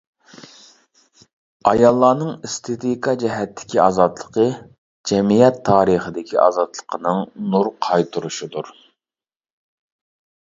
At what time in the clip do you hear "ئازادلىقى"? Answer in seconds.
3.83-4.47